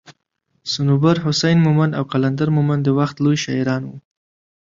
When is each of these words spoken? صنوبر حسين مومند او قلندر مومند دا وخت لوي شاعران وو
صنوبر 0.71 1.15
حسين 1.25 1.57
مومند 1.65 1.91
او 1.99 2.03
قلندر 2.11 2.47
مومند 2.57 2.81
دا 2.87 2.91
وخت 2.99 3.15
لوي 3.23 3.35
شاعران 3.45 3.83
وو 3.85 3.95